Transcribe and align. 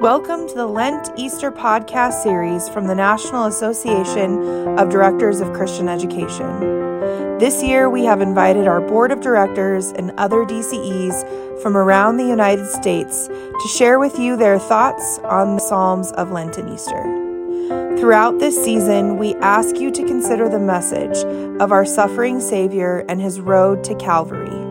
Welcome 0.00 0.46
to 0.48 0.54
the 0.54 0.66
Lent 0.66 1.08
Easter 1.16 1.50
podcast 1.50 2.22
series 2.22 2.68
from 2.68 2.86
the 2.86 2.94
National 2.94 3.46
Association 3.46 4.78
of 4.78 4.90
Directors 4.90 5.40
of 5.40 5.54
Christian 5.54 5.88
Education. 5.88 7.38
This 7.38 7.62
year, 7.62 7.88
we 7.88 8.04
have 8.04 8.20
invited 8.20 8.68
our 8.68 8.82
board 8.82 9.10
of 9.10 9.22
directors 9.22 9.92
and 9.92 10.12
other 10.18 10.44
DCEs 10.44 11.62
from 11.62 11.78
around 11.78 12.18
the 12.18 12.26
United 12.26 12.66
States 12.66 13.28
to 13.28 13.68
share 13.74 13.98
with 13.98 14.18
you 14.18 14.36
their 14.36 14.58
thoughts 14.58 15.18
on 15.24 15.54
the 15.54 15.62
Psalms 15.62 16.12
of 16.12 16.30
Lent 16.30 16.58
and 16.58 16.68
Easter. 16.68 17.96
Throughout 17.98 18.38
this 18.38 18.62
season, 18.62 19.16
we 19.16 19.34
ask 19.36 19.76
you 19.76 19.90
to 19.92 20.04
consider 20.04 20.50
the 20.50 20.60
message 20.60 21.16
of 21.58 21.72
our 21.72 21.86
suffering 21.86 22.40
Savior 22.40 23.02
and 23.08 23.18
his 23.18 23.40
road 23.40 23.82
to 23.84 23.94
Calvary. 23.94 24.65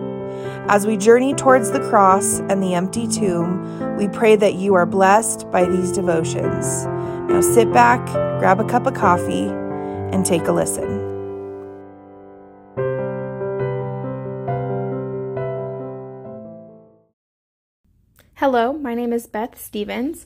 As 0.67 0.87
we 0.87 0.97
journey 0.97 1.35
towards 1.35 1.69
the 1.69 1.79
cross 1.79 2.39
and 2.39 2.61
the 2.61 2.73
empty 2.73 3.07
tomb, 3.07 3.97
we 3.97 4.07
pray 4.07 4.35
that 4.35 4.55
you 4.55 4.73
are 4.73 4.87
blessed 4.87 5.49
by 5.51 5.63
these 5.63 5.91
devotions. 5.91 6.85
Now 7.29 7.41
sit 7.41 7.71
back, 7.71 8.03
grab 8.39 8.59
a 8.59 8.63
cup 8.67 8.87
of 8.87 8.95
coffee, 8.95 9.45
and 9.45 10.25
take 10.25 10.47
a 10.47 10.51
listen. 10.51 11.13
Hello, 18.33 18.73
my 18.73 18.95
name 18.95 19.13
is 19.13 19.27
Beth 19.27 19.61
Stephens. 19.61 20.25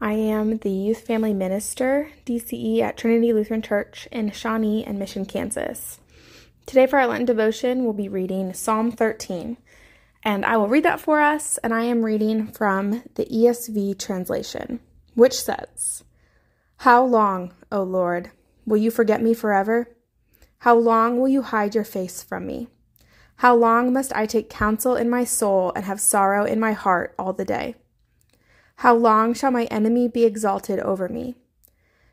I 0.00 0.14
am 0.14 0.58
the 0.58 0.70
Youth 0.70 1.06
Family 1.06 1.32
Minister, 1.32 2.10
DCE 2.26 2.80
at 2.80 2.96
Trinity 2.96 3.32
Lutheran 3.32 3.62
Church 3.62 4.08
in 4.10 4.32
Shawnee 4.32 4.84
and 4.84 4.98
Mission, 4.98 5.24
Kansas. 5.24 6.00
Today, 6.66 6.86
for 6.86 6.98
our 6.98 7.06
Lenten 7.06 7.24
devotion, 7.24 7.84
we'll 7.84 7.94
be 7.94 8.08
reading 8.08 8.52
Psalm 8.52 8.90
13. 8.90 9.56
And 10.22 10.44
I 10.44 10.56
will 10.56 10.68
read 10.68 10.84
that 10.84 11.00
for 11.00 11.20
us, 11.20 11.58
and 11.58 11.72
I 11.72 11.84
am 11.84 12.04
reading 12.04 12.48
from 12.48 13.02
the 13.14 13.24
ESV 13.26 13.98
translation, 13.98 14.80
which 15.14 15.34
says, 15.34 16.04
How 16.78 17.04
long, 17.04 17.54
O 17.70 17.82
Lord, 17.82 18.30
will 18.66 18.78
you 18.78 18.90
forget 18.90 19.22
me 19.22 19.34
forever? 19.34 19.88
How 20.58 20.74
long 20.74 21.20
will 21.20 21.28
you 21.28 21.42
hide 21.42 21.74
your 21.74 21.84
face 21.84 22.22
from 22.22 22.46
me? 22.46 22.68
How 23.36 23.54
long 23.54 23.92
must 23.92 24.12
I 24.16 24.26
take 24.26 24.50
counsel 24.50 24.96
in 24.96 25.08
my 25.08 25.22
soul 25.22 25.72
and 25.76 25.84
have 25.84 26.00
sorrow 26.00 26.44
in 26.44 26.58
my 26.58 26.72
heart 26.72 27.14
all 27.16 27.32
the 27.32 27.44
day? 27.44 27.76
How 28.76 28.94
long 28.94 29.32
shall 29.34 29.52
my 29.52 29.64
enemy 29.66 30.08
be 30.08 30.24
exalted 30.24 30.80
over 30.80 31.08
me? 31.08 31.36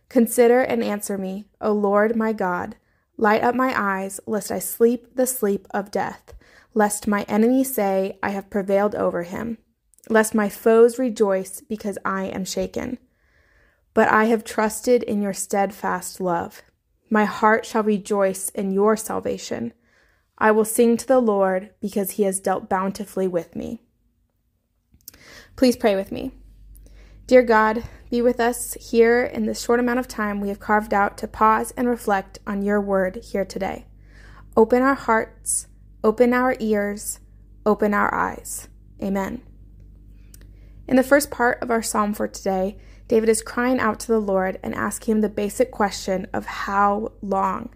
Consider 0.09 0.61
and 0.61 0.83
answer 0.83 1.17
me, 1.17 1.45
O 1.59 1.71
Lord 1.71 2.15
my 2.15 2.31
God. 2.31 2.75
Light 3.17 3.43
up 3.43 3.55
my 3.55 3.73
eyes, 3.75 4.19
lest 4.25 4.51
I 4.51 4.59
sleep 4.59 5.15
the 5.15 5.27
sleep 5.27 5.67
of 5.71 5.91
death 5.91 6.33
lest 6.75 7.07
my 7.07 7.23
enemy 7.23 7.63
say, 7.63 8.19
I 8.21 8.29
have 8.29 8.51
prevailed 8.51 8.93
over 8.93 9.23
him, 9.23 9.57
lest 10.09 10.35
my 10.35 10.49
foes 10.49 10.99
rejoice 10.99 11.61
because 11.61 11.97
I 12.05 12.25
am 12.25 12.45
shaken. 12.45 12.99
But 13.95 14.09
I 14.09 14.25
have 14.25 14.43
trusted 14.43 15.01
in 15.01 15.21
your 15.21 15.33
steadfast 15.33 16.19
love. 16.19 16.61
My 17.09 17.23
heart 17.23 17.65
shall 17.65 17.83
rejoice 17.83 18.49
in 18.49 18.71
your 18.71 18.97
salvation. 18.97 19.73
I 20.37 20.51
will 20.51 20.65
sing 20.65 20.97
to 20.97 21.07
the 21.07 21.19
Lord 21.19 21.71
because 21.79 22.11
he 22.11 22.23
has 22.23 22.41
dealt 22.41 22.69
bountifully 22.69 23.27
with 23.27 23.55
me. 23.55 23.81
Please 25.55 25.77
pray 25.77 25.95
with 25.95 26.11
me. 26.11 26.33
Dear 27.25 27.41
God, 27.41 27.83
be 28.15 28.21
with 28.21 28.39
us 28.39 28.75
here 28.75 29.23
in 29.23 29.45
this 29.45 29.61
short 29.61 29.79
amount 29.79 29.99
of 29.99 30.07
time 30.07 30.39
we 30.39 30.49
have 30.49 30.59
carved 30.59 30.93
out 30.93 31.17
to 31.17 31.27
pause 31.27 31.73
and 31.77 31.87
reflect 31.87 32.39
on 32.47 32.61
your 32.61 32.79
word 32.79 33.17
here 33.17 33.45
today. 33.45 33.85
Open 34.55 34.81
our 34.81 34.95
hearts 34.95 35.67
Open 36.05 36.35
our 36.35 36.55
ears, 36.59 37.19
open 37.65 37.91
our 37.91 38.13
eyes. 38.13 38.67
Amen. 39.01 39.41
In 40.87 40.97
the 40.97 41.01
first 41.01 41.31
part 41.31 41.59
of 41.63 41.71
our 41.71 41.81
psalm 41.81 42.13
for 42.13 42.27
today, 42.27 42.77
David 43.07 43.27
is 43.27 43.41
crying 43.41 43.79
out 43.79 43.99
to 44.01 44.07
the 44.09 44.19
Lord 44.19 44.59
and 44.61 44.75
asking 44.75 45.13
him 45.15 45.21
the 45.21 45.29
basic 45.29 45.71
question 45.71 46.27
of 46.31 46.45
how 46.45 47.11
long. 47.23 47.69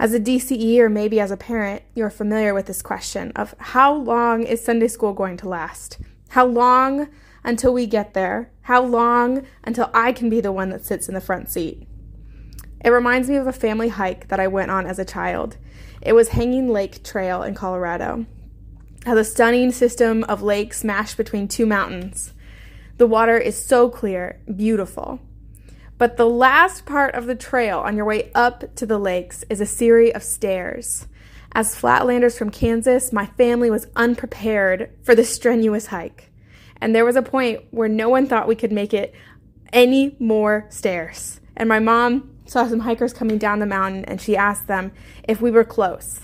As 0.00 0.12
a 0.12 0.18
DCE 0.18 0.80
or 0.80 0.88
maybe 0.88 1.20
as 1.20 1.30
a 1.30 1.36
parent, 1.36 1.84
you're 1.94 2.10
familiar 2.10 2.52
with 2.54 2.66
this 2.66 2.82
question 2.82 3.30
of 3.36 3.54
how 3.58 3.94
long 3.94 4.42
is 4.42 4.64
Sunday 4.64 4.88
school 4.88 5.12
going 5.12 5.36
to 5.36 5.48
last? 5.48 5.98
How 6.30 6.44
long 6.44 7.06
until 7.48 7.72
we 7.72 7.86
get 7.86 8.12
there? 8.12 8.50
How 8.60 8.82
long 8.82 9.46
until 9.64 9.90
I 9.94 10.12
can 10.12 10.28
be 10.28 10.42
the 10.42 10.52
one 10.52 10.68
that 10.68 10.84
sits 10.84 11.08
in 11.08 11.14
the 11.14 11.20
front 11.20 11.48
seat? 11.48 11.88
It 12.84 12.90
reminds 12.90 13.30
me 13.30 13.36
of 13.36 13.46
a 13.46 13.52
family 13.52 13.88
hike 13.88 14.28
that 14.28 14.38
I 14.38 14.46
went 14.46 14.70
on 14.70 14.86
as 14.86 14.98
a 14.98 15.04
child. 15.04 15.56
It 16.02 16.12
was 16.12 16.28
Hanging 16.28 16.68
Lake 16.68 17.02
Trail 17.02 17.42
in 17.42 17.54
Colorado. 17.54 18.26
It 18.98 19.06
has 19.06 19.18
a 19.18 19.24
stunning 19.24 19.72
system 19.72 20.24
of 20.24 20.42
lakes 20.42 20.80
smashed 20.80 21.16
between 21.16 21.48
two 21.48 21.64
mountains. 21.64 22.34
The 22.98 23.06
water 23.06 23.38
is 23.38 23.56
so 23.56 23.88
clear, 23.88 24.40
beautiful. 24.54 25.18
But 25.96 26.18
the 26.18 26.28
last 26.28 26.84
part 26.84 27.14
of 27.14 27.24
the 27.24 27.34
trail 27.34 27.78
on 27.78 27.96
your 27.96 28.04
way 28.04 28.30
up 28.34 28.74
to 28.76 28.84
the 28.84 28.98
lakes 28.98 29.42
is 29.48 29.62
a 29.62 29.66
series 29.66 30.12
of 30.12 30.22
stairs. 30.22 31.06
As 31.52 31.74
flatlanders 31.74 32.36
from 32.36 32.50
Kansas, 32.50 33.10
my 33.10 33.24
family 33.24 33.70
was 33.70 33.86
unprepared 33.96 34.90
for 35.02 35.14
this 35.14 35.34
strenuous 35.34 35.86
hike. 35.86 36.30
And 36.80 36.94
there 36.94 37.04
was 37.04 37.16
a 37.16 37.22
point 37.22 37.64
where 37.70 37.88
no 37.88 38.08
one 38.08 38.26
thought 38.26 38.48
we 38.48 38.54
could 38.54 38.72
make 38.72 38.94
it 38.94 39.14
any 39.72 40.16
more 40.18 40.66
stairs. 40.70 41.40
And 41.56 41.68
my 41.68 41.78
mom 41.78 42.36
saw 42.46 42.66
some 42.66 42.80
hikers 42.80 43.12
coming 43.12 43.38
down 43.38 43.58
the 43.58 43.66
mountain 43.66 44.04
and 44.04 44.20
she 44.20 44.36
asked 44.36 44.66
them 44.66 44.92
if 45.24 45.40
we 45.40 45.50
were 45.50 45.64
close. 45.64 46.20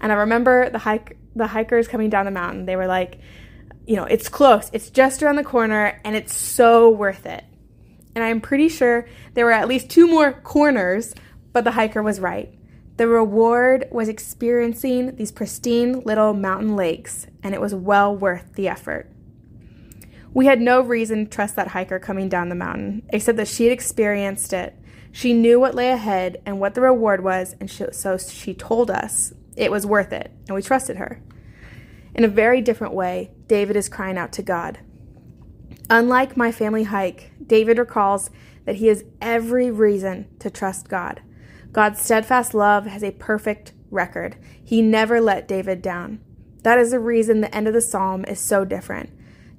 And 0.00 0.12
I 0.12 0.16
remember 0.16 0.70
the 0.70 0.78
hike 0.78 1.16
the 1.34 1.48
hikers 1.48 1.86
coming 1.86 2.08
down 2.08 2.24
the 2.24 2.30
mountain. 2.30 2.64
They 2.64 2.76
were 2.76 2.86
like, 2.86 3.18
you 3.86 3.96
know, 3.96 4.04
it's 4.04 4.28
close. 4.28 4.70
It's 4.72 4.88
just 4.88 5.22
around 5.22 5.36
the 5.36 5.44
corner 5.44 6.00
and 6.04 6.16
it's 6.16 6.34
so 6.34 6.88
worth 6.88 7.26
it. 7.26 7.44
And 8.14 8.24
I'm 8.24 8.40
pretty 8.40 8.70
sure 8.70 9.06
there 9.34 9.44
were 9.44 9.52
at 9.52 9.68
least 9.68 9.90
two 9.90 10.06
more 10.06 10.32
corners, 10.32 11.14
but 11.52 11.64
the 11.64 11.72
hiker 11.72 12.02
was 12.02 12.18
right. 12.18 12.56
The 12.96 13.06
reward 13.06 13.88
was 13.90 14.08
experiencing 14.08 15.16
these 15.16 15.30
pristine 15.30 16.00
little 16.00 16.32
mountain 16.32 16.76
lakes, 16.76 17.26
and 17.42 17.54
it 17.54 17.60
was 17.60 17.74
well 17.74 18.16
worth 18.16 18.54
the 18.54 18.68
effort. 18.68 19.12
We 20.36 20.46
had 20.46 20.60
no 20.60 20.80
reason 20.80 21.24
to 21.24 21.30
trust 21.30 21.56
that 21.56 21.68
hiker 21.68 21.98
coming 21.98 22.28
down 22.28 22.48
the 22.48 22.54
mountain, 22.54 23.02
except 23.08 23.38
that 23.38 23.48
she 23.48 23.64
had 23.64 23.72
experienced 23.72 24.52
it 24.52 24.76
she 25.16 25.32
knew 25.32 25.58
what 25.58 25.74
lay 25.74 25.88
ahead 25.88 26.42
and 26.44 26.60
what 26.60 26.74
the 26.74 26.82
reward 26.82 27.24
was, 27.24 27.56
and 27.58 27.70
so 27.70 28.18
she 28.18 28.52
told 28.52 28.90
us 28.90 29.32
it 29.56 29.70
was 29.70 29.86
worth 29.86 30.12
it, 30.12 30.30
and 30.46 30.54
we 30.54 30.60
trusted 30.60 30.98
her. 30.98 31.22
In 32.14 32.22
a 32.22 32.28
very 32.28 32.60
different 32.60 32.92
way, 32.92 33.30
David 33.46 33.76
is 33.76 33.88
crying 33.88 34.18
out 34.18 34.30
to 34.32 34.42
God. 34.42 34.78
Unlike 35.88 36.36
my 36.36 36.52
family 36.52 36.82
hike, 36.82 37.30
David 37.46 37.78
recalls 37.78 38.28
that 38.66 38.76
he 38.76 38.88
has 38.88 39.04
every 39.22 39.70
reason 39.70 40.26
to 40.40 40.50
trust 40.50 40.90
God. 40.90 41.22
God's 41.72 42.02
steadfast 42.02 42.52
love 42.52 42.84
has 42.84 43.02
a 43.02 43.12
perfect 43.12 43.72
record. 43.90 44.36
He 44.62 44.82
never 44.82 45.18
let 45.18 45.48
David 45.48 45.80
down. 45.80 46.20
That 46.62 46.78
is 46.78 46.90
the 46.90 47.00
reason 47.00 47.40
the 47.40 47.54
end 47.56 47.68
of 47.68 47.72
the 47.72 47.80
psalm 47.80 48.26
is 48.26 48.38
so 48.38 48.66
different. 48.66 49.08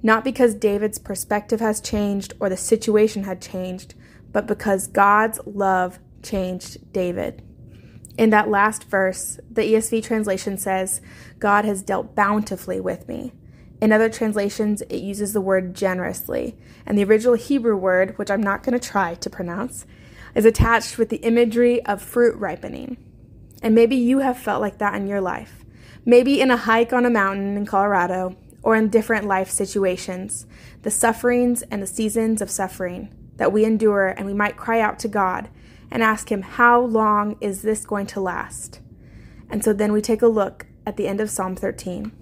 Not 0.02 0.24
because 0.24 0.54
David's 0.54 0.98
perspective 0.98 1.60
has 1.60 1.80
changed 1.80 2.34
or 2.38 2.48
the 2.48 2.56
situation 2.56 3.24
had 3.24 3.40
changed, 3.40 3.94
but 4.32 4.46
because 4.46 4.86
God's 4.86 5.40
love 5.44 5.98
changed 6.22 6.92
David. 6.92 7.42
In 8.16 8.30
that 8.30 8.48
last 8.48 8.84
verse, 8.84 9.38
the 9.50 9.62
ESV 9.62 10.02
translation 10.02 10.58
says, 10.58 11.00
God 11.38 11.64
has 11.64 11.82
dealt 11.82 12.14
bountifully 12.14 12.80
with 12.80 13.06
me. 13.08 13.32
In 13.80 13.92
other 13.92 14.08
translations, 14.08 14.82
it 14.82 14.96
uses 14.98 15.32
the 15.32 15.40
word 15.40 15.74
generously, 15.74 16.56
and 16.84 16.98
the 16.98 17.04
original 17.04 17.34
Hebrew 17.34 17.76
word, 17.76 18.18
which 18.18 18.30
I'm 18.30 18.42
not 18.42 18.64
going 18.64 18.78
to 18.78 18.88
try 18.88 19.14
to 19.14 19.30
pronounce, 19.30 19.86
is 20.34 20.44
attached 20.44 20.98
with 20.98 21.10
the 21.10 21.18
imagery 21.18 21.84
of 21.86 22.02
fruit 22.02 22.36
ripening. 22.36 22.96
And 23.62 23.74
maybe 23.74 23.94
you 23.94 24.18
have 24.18 24.38
felt 24.38 24.60
like 24.60 24.78
that 24.78 24.94
in 24.94 25.06
your 25.06 25.20
life. 25.20 25.64
Maybe 26.04 26.40
in 26.40 26.50
a 26.50 26.56
hike 26.56 26.92
on 26.92 27.06
a 27.06 27.10
mountain 27.10 27.56
in 27.56 27.66
Colorado, 27.66 28.36
or 28.62 28.76
in 28.76 28.88
different 28.88 29.26
life 29.26 29.50
situations, 29.50 30.46
the 30.82 30.90
sufferings 30.90 31.62
and 31.62 31.82
the 31.82 31.86
seasons 31.86 32.42
of 32.42 32.50
suffering 32.50 33.14
that 33.36 33.52
we 33.52 33.64
endure, 33.64 34.08
and 34.08 34.26
we 34.26 34.34
might 34.34 34.56
cry 34.56 34.80
out 34.80 34.98
to 34.98 35.08
God 35.08 35.48
and 35.90 36.02
ask 36.02 36.30
Him, 36.30 36.42
How 36.42 36.80
long 36.80 37.36
is 37.40 37.62
this 37.62 37.86
going 37.86 38.06
to 38.08 38.20
last? 38.20 38.80
And 39.48 39.64
so 39.64 39.72
then 39.72 39.92
we 39.92 40.02
take 40.02 40.22
a 40.22 40.28
look 40.28 40.66
at 40.86 40.96
the 40.96 41.06
end 41.06 41.20
of 41.20 41.30
Psalm 41.30 41.56
13. 41.56 42.12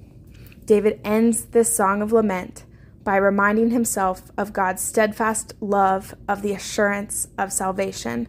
David 0.65 1.01
ends 1.05 1.47
this 1.47 1.75
song 1.75 2.03
of 2.03 2.13
lament 2.13 2.65
by 3.05 3.17
reminding 3.17 3.71
himself 3.71 4.33
of 4.37 4.53
God's 4.53 4.83
steadfast 4.83 5.55
love, 5.61 6.15
of 6.29 6.43
the 6.43 6.53
assurance 6.53 7.29
of 7.39 7.53
salvation. 7.53 8.27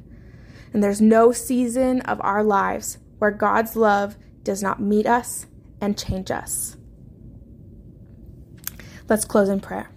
And 0.72 0.84
there's 0.84 1.02
no 1.02 1.32
season 1.32 2.02
of 2.02 2.22
our 2.22 2.44
lives 2.44 3.00
where 3.18 3.32
God's 3.32 3.76
love 3.76 4.18
does 4.44 4.62
not 4.62 4.80
meet 4.80 5.08
us 5.08 5.48
and 5.82 5.98
change 5.98 6.30
us. 6.30 6.78
Let's 9.10 9.26
close 9.26 9.48
in 9.48 9.62
prayer. 9.62 9.90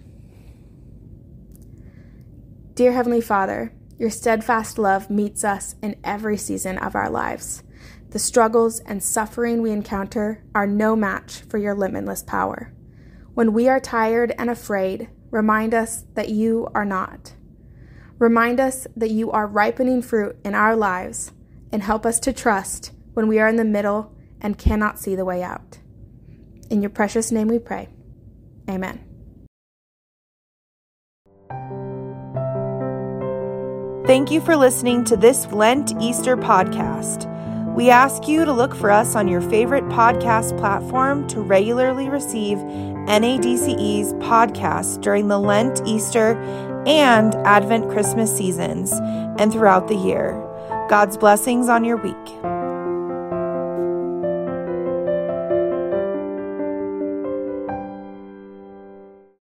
Dear 2.74 2.92
Heavenly 2.92 3.20
Father, 3.20 3.72
your 3.98 4.10
steadfast 4.10 4.78
love 4.78 5.10
meets 5.10 5.44
us 5.44 5.74
in 5.82 5.96
every 6.04 6.36
season 6.36 6.78
of 6.78 6.94
our 6.94 7.10
lives. 7.10 7.62
The 8.10 8.18
struggles 8.18 8.80
and 8.80 9.02
suffering 9.02 9.62
we 9.62 9.72
encounter 9.72 10.42
are 10.54 10.66
no 10.66 10.94
match 10.94 11.42
for 11.48 11.58
your 11.58 11.74
limitless 11.74 12.22
power. 12.22 12.72
When 13.34 13.52
we 13.52 13.68
are 13.68 13.80
tired 13.80 14.32
and 14.38 14.48
afraid, 14.48 15.10
remind 15.30 15.74
us 15.74 16.04
that 16.14 16.28
you 16.28 16.68
are 16.74 16.84
not. 16.84 17.34
Remind 18.18 18.60
us 18.60 18.86
that 18.96 19.10
you 19.10 19.30
are 19.30 19.46
ripening 19.46 20.02
fruit 20.02 20.36
in 20.44 20.54
our 20.54 20.76
lives 20.76 21.32
and 21.72 21.82
help 21.82 22.06
us 22.06 22.20
to 22.20 22.32
trust 22.32 22.92
when 23.14 23.28
we 23.28 23.38
are 23.38 23.48
in 23.48 23.56
the 23.56 23.64
middle 23.64 24.14
and 24.40 24.58
cannot 24.58 24.98
see 24.98 25.14
the 25.16 25.24
way 25.24 25.42
out. 25.42 25.78
In 26.70 26.80
your 26.80 26.90
precious 26.90 27.32
name 27.32 27.48
we 27.48 27.58
pray. 27.58 27.88
Amen. 28.70 29.04
Thank 34.06 34.30
you 34.30 34.40
for 34.40 34.56
listening 34.56 35.04
to 35.04 35.16
this 35.16 35.46
Lent 35.52 35.92
Easter 36.00 36.36
podcast. 36.36 37.26
We 37.74 37.90
ask 37.90 38.26
you 38.26 38.44
to 38.44 38.52
look 38.52 38.74
for 38.74 38.90
us 38.90 39.14
on 39.14 39.28
your 39.28 39.40
favorite 39.40 39.84
podcast 39.84 40.58
platform 40.58 41.28
to 41.28 41.40
regularly 41.40 42.08
receive 42.08 42.58
NADCE's 42.58 44.14
podcasts 44.14 45.00
during 45.00 45.28
the 45.28 45.38
Lent, 45.38 45.80
Easter, 45.86 46.36
and 46.86 47.34
Advent 47.46 47.88
Christmas 47.90 48.36
seasons 48.36 48.92
and 49.38 49.52
throughout 49.52 49.86
the 49.86 49.94
year. 49.94 50.32
God's 50.88 51.16
blessings 51.16 51.68
on 51.68 51.84
your 51.84 51.96
week. 51.96 52.59